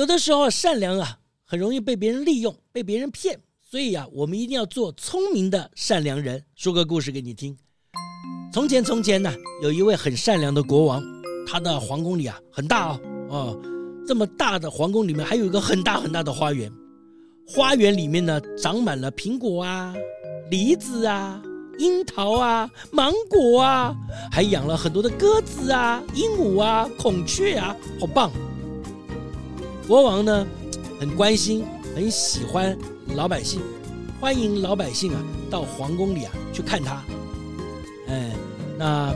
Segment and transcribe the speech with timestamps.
[0.00, 6.42] 有的时候善良啊，很容易被别人利用，被别人骗，所以啊，我们一定要做聪明的善良人。
[6.56, 7.54] 说个故事给你听。
[8.50, 9.30] 从前从前呢，
[9.62, 11.02] 有一位很善良的国王，
[11.46, 13.62] 他的皇宫里啊很大哦，哦，
[14.06, 16.72] 这么大的皇宫里面还有一个很大很大的花园，
[17.46, 19.94] 花园里面呢长满了苹果啊、
[20.50, 21.42] 梨子啊。
[21.78, 23.94] 樱桃啊，芒果啊，
[24.32, 28.30] 还养了很多的鸽子啊、鹦鹉啊、孔雀啊，好棒！
[29.90, 30.46] 国王呢，
[31.00, 31.64] 很关心，
[31.96, 32.78] 很喜欢
[33.16, 33.60] 老百姓，
[34.20, 37.02] 欢迎老百姓啊到皇宫里啊去看他。
[38.06, 38.30] 哎，
[38.78, 39.12] 那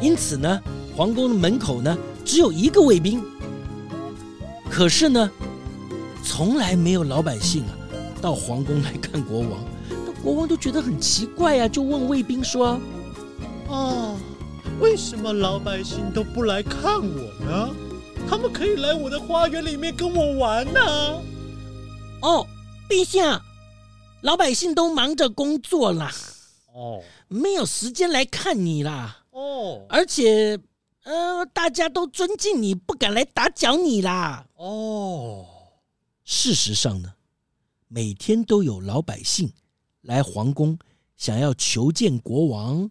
[0.00, 0.62] 因此呢，
[0.94, 3.20] 皇宫的门口呢只有一个卫兵，
[4.70, 5.28] 可是呢，
[6.22, 7.74] 从来没有老百姓啊
[8.20, 9.50] 到皇宫来看国王。
[9.90, 12.78] 那国王都觉得很奇怪呀、啊，就问卫兵说
[13.68, 14.14] ：“啊，
[14.78, 17.70] 为什么老百姓都不来看我呢？
[18.32, 21.22] 他们可以来我的花园里面跟我玩呢、啊。”
[22.22, 22.46] 哦，
[22.88, 23.42] 陛下，
[24.22, 26.10] 老百姓都忙着工作啦，
[26.72, 29.26] 哦，没有时间来看你啦。
[29.32, 30.58] 哦，而且，
[31.04, 34.46] 呃，大家都尊敬你，不敢来打搅你啦。
[34.54, 35.44] 哦，
[36.24, 37.12] 事实上呢，
[37.88, 39.52] 每天都有老百姓。
[40.00, 40.78] 来皇宫，
[41.18, 42.90] 想要求见国王，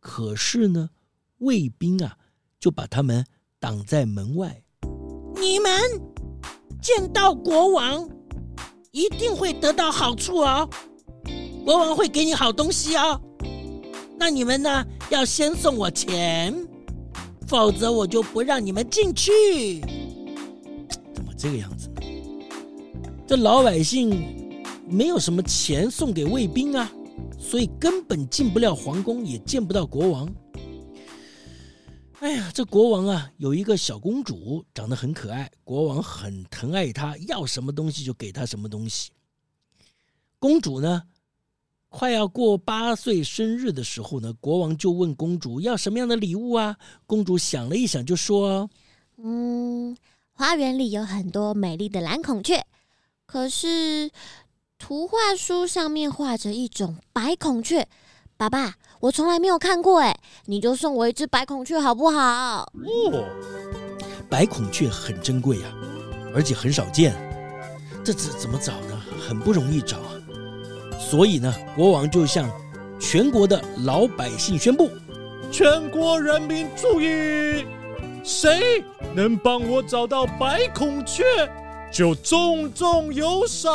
[0.00, 0.88] 可是呢，
[1.36, 2.16] 卫兵啊
[2.58, 3.26] 就把他们
[3.58, 4.62] 挡在门外。
[5.40, 5.72] 你们
[6.82, 8.06] 见到国王，
[8.90, 10.68] 一定会得到好处哦，
[11.64, 13.18] 国王会给你好东西哦。
[14.18, 16.54] 那你们呢，要先送我钱，
[17.48, 19.80] 否则我就不让你们进去。
[21.14, 22.02] 怎么这个样子呢？
[23.26, 24.38] 这老百姓。
[24.92, 26.90] 没有什么钱送给卫兵啊，
[27.38, 30.28] 所以根本进不了皇宫，也见不到国王。
[32.20, 39.10] 哎呀，这国王啊，有一个小公主，长得很可爱，国王很疼爱她，要什么东西就给她什么东西。
[40.38, 41.04] 公主呢，
[41.88, 46.76] 快要过八岁生日的时候呢，国王就问公主要什么样的礼物啊？
[47.06, 48.68] 公主想了一想，就说
[49.16, 49.96] ：“嗯，
[50.32, 52.66] 花园里有很多美丽的蓝孔雀，
[53.24, 54.10] 可是……”
[54.82, 57.86] 图画书上面画着一种白孔雀，
[58.40, 62.72] 爸爸，我从来没有看过哎，你就送我一只白孔雀好不好？
[63.12, 63.22] 哦，
[64.30, 65.68] 白孔雀很珍贵啊，
[66.34, 67.14] 而且很少见，
[68.02, 68.98] 这怎怎么找呢？
[69.20, 70.16] 很不容易找啊。
[70.98, 72.50] 所以呢，国王就向
[72.98, 74.88] 全国的老百姓宣布：
[75.52, 77.66] 全国人民注意，
[78.24, 78.82] 谁
[79.14, 81.22] 能帮我找到白孔雀？
[81.92, 83.70] 就重重有赏！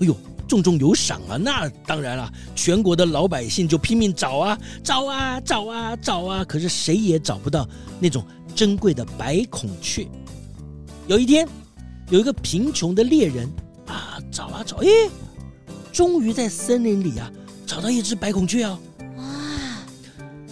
[0.00, 0.16] 哎呦，
[0.48, 1.36] 重重有赏啊！
[1.36, 7.68] 那当然了，全国的老百姓就拼命找啊，找啊，找啊，找啊，可是谁也找不到
[8.00, 8.24] 那种
[8.54, 10.06] 珍贵的白孔雀。
[11.06, 11.46] 有一天，
[12.10, 13.48] 有一个贫穷的猎人
[13.86, 14.88] 啊，找啊找，哎，
[15.92, 17.30] 终于在森林里啊
[17.66, 18.78] 找到一只白孔雀哦！
[19.16, 19.24] 哇！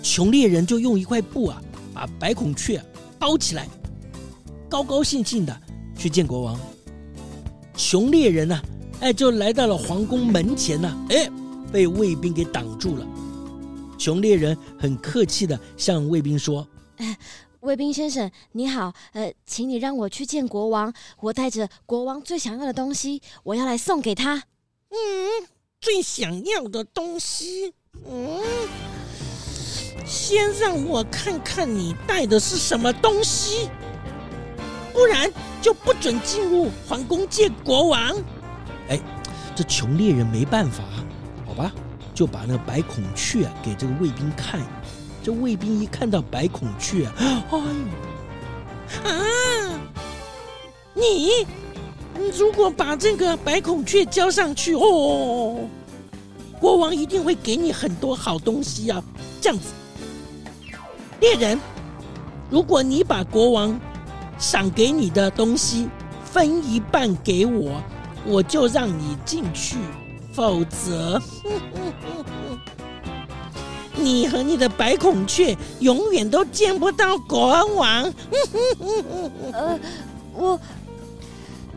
[0.02, 1.62] 穷猎人就用一块布啊，
[1.92, 2.82] 把白孔雀
[3.18, 3.68] 包起来，
[4.68, 5.60] 高高兴兴的。
[5.96, 6.58] 去见国王，
[7.76, 8.60] 穷猎人呢、
[9.00, 11.30] 哎，就来到了皇宫门前呢、啊，哎，
[11.70, 13.06] 被卫兵给挡住了。
[13.98, 16.66] 熊猎人很客气的向卫兵说
[16.96, 17.16] ：“哎，
[17.60, 24.44] 卫兵先生你好，呃，请你让我去见国王，我带着国王最想要的东西，我要来送给他。
[24.88, 25.46] 嗯，
[25.80, 27.74] 最想要的东西，
[28.10, 28.40] 嗯，
[30.06, 33.68] 先让我看看你带的是什么东西，
[34.94, 35.30] 不然。”
[35.64, 38.14] 就不准进入皇宫见国王。
[38.88, 39.00] 哎，
[39.54, 40.82] 这穷猎人没办法，
[41.46, 41.72] 好吧，
[42.14, 44.60] 就把那白孔雀给这个卫兵看。
[45.22, 47.58] 这卫兵一看到白孔雀，哎呦，
[49.04, 49.80] 啊，
[50.94, 51.46] 你
[52.38, 55.68] 如果把这个白孔雀交上去哦，
[56.60, 59.02] 国王一定会给你很多好东西啊。
[59.40, 59.68] 这样子，
[61.20, 61.58] 猎人，
[62.50, 63.80] 如果你把国王。
[64.36, 65.88] 赏给你的东西
[66.24, 67.80] 分一半给我，
[68.26, 69.76] 我就让你进去；
[70.32, 71.20] 否则，
[73.96, 78.02] 你和你的白孔雀永远都见不到国王。
[79.52, 79.78] 呃，
[80.32, 80.58] 我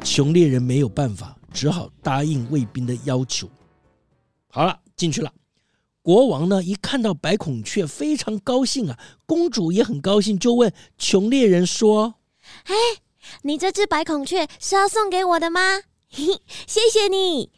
[0.04, 3.48] 穷猎人没有办法，只好答应卫兵的要求。
[4.50, 5.32] 好了，进去了。
[6.02, 8.98] 国王呢，一看到白孔雀，非常高兴啊。
[9.26, 12.16] 公主也很高兴，就问穷猎人说
[12.64, 12.74] ：“哎，
[13.42, 15.82] 你这只白孔雀是要送给我的吗？
[16.10, 17.52] 嘿， 谢谢你。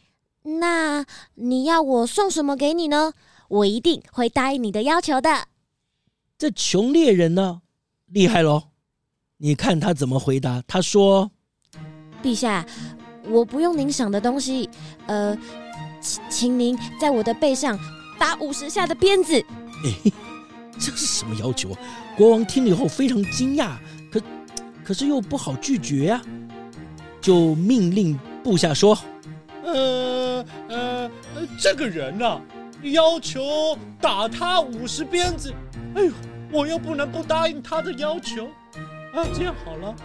[0.60, 1.06] 那
[1.36, 3.14] 你要我送什么给你呢？
[3.50, 5.48] 我一定会答应你的要求的。”
[6.38, 7.62] 这穷猎人呢，
[8.08, 8.70] 厉害喽！
[9.38, 10.64] 你看他怎么回答？
[10.68, 11.32] 他说
[12.24, 12.66] ：“陛下，
[13.28, 14.70] 我不用您赏的东西，
[15.08, 15.38] 呃，
[16.02, 17.80] 请请您在我的背上。”
[18.20, 19.42] 打五十下的鞭子，
[19.86, 20.12] 哎，
[20.78, 21.80] 这是什么要求啊？
[22.18, 23.78] 国王听了以后非常惊讶，
[24.12, 24.22] 可
[24.84, 26.22] 可是又不好拒绝呀，
[27.22, 28.98] 就命令部下说
[29.64, 31.10] ：“呃呃，
[31.60, 32.42] 这个人啊，
[32.84, 35.54] 要求打他五十鞭子，
[35.96, 36.12] 哎呦，
[36.52, 38.46] 我又不能不答应他的要求，
[39.14, 39.96] 啊，这样好了，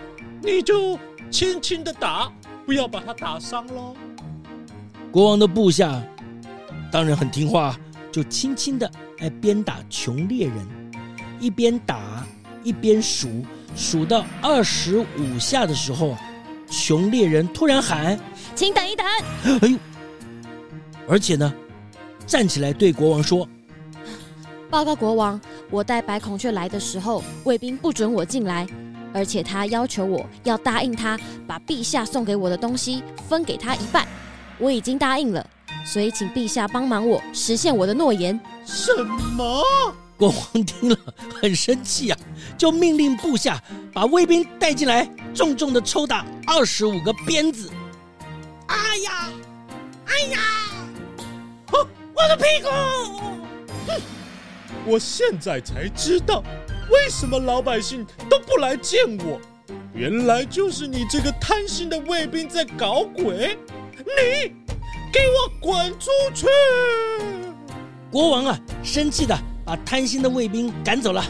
[0.42, 0.98] 你就
[1.30, 2.32] 轻轻的打，
[2.66, 3.94] 不要把他打伤喽。”
[5.10, 6.02] 国王的部下
[6.90, 7.76] 当然很听话。
[8.12, 8.88] 就轻轻的
[9.18, 10.94] 来鞭打穷猎人，
[11.40, 12.24] 一边打
[12.62, 13.44] 一边数，
[13.74, 16.16] 数到二十五下的时候，
[16.68, 18.18] 穷猎人突然喊
[18.54, 19.06] ：“请等一等！”
[19.62, 19.78] 哎呦！
[21.06, 21.52] 而且呢，
[22.26, 23.48] 站起来对国王说
[24.70, 25.40] ：“报告国王，
[25.70, 28.66] 我带白孔雀来的时候，卫兵不准我进来，
[29.12, 34.06] 而且他要求我要答应他，把陛下送给我的东西分给他一半，
[34.58, 35.46] 我已经答应了。”
[35.84, 38.40] 所以，请陛下帮忙我实现我的诺言。
[38.64, 38.90] 什
[39.36, 39.62] 么？
[40.16, 40.96] 国王听了
[41.40, 42.18] 很生气啊，
[42.56, 43.62] 就命令部下
[43.92, 47.70] 把卫兵带进来，重重的抽打二十五个鞭子。
[48.66, 49.30] 哎呀，
[50.06, 50.38] 哎呀，
[51.72, 52.68] 哦，我的屁股！
[53.86, 54.00] 哼，
[54.86, 56.42] 我现在才知道，
[56.90, 59.40] 为什么老百姓都不来见我，
[59.94, 63.58] 原来就是你这个贪心的卫兵在搞鬼。
[63.96, 64.54] 你。
[65.12, 66.46] 给我滚出去！
[68.10, 71.24] 国王啊，生气的把贪心的卫兵赶走了，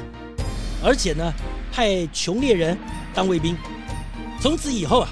[0.83, 1.33] 而且呢，
[1.71, 2.77] 派穷猎人
[3.15, 3.57] 当卫兵。
[4.41, 5.09] 从此以后啊，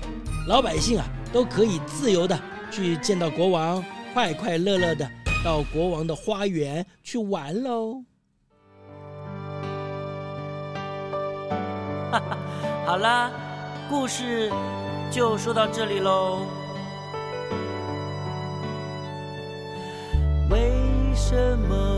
[0.49, 2.39] 老百姓啊都可以自由的
[2.71, 3.83] 去见到国王，
[4.13, 5.09] 快快乐乐的
[5.45, 8.03] 到国王的花园去玩喽。
[12.11, 12.39] 哈哈，
[12.85, 13.31] 好啦，
[13.89, 14.53] 故事
[15.11, 16.41] 就说到这里喽。
[20.51, 20.71] 为
[21.15, 21.92] 什么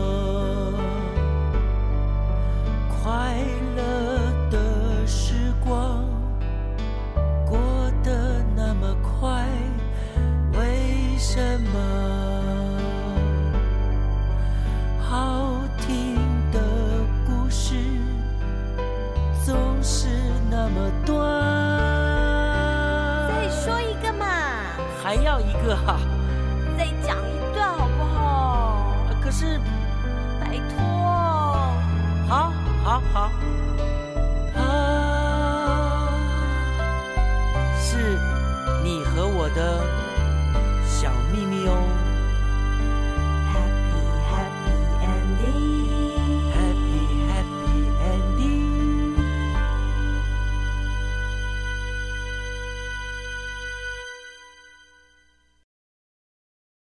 [14.99, 16.15] 好听
[16.51, 16.59] 的
[17.25, 17.75] 故事
[19.45, 20.07] 总是
[20.49, 21.15] 那么短。
[23.29, 24.25] 再说一个嘛。
[25.03, 25.99] 还要一个哈
[26.77, 28.95] 再讲一段好不好？
[29.21, 29.59] 可是
[30.39, 30.83] 拜托。
[32.27, 32.51] 好
[32.83, 33.31] 好好。
[34.57, 34.59] 啊
[37.79, 38.19] 是
[38.83, 39.83] 你和我的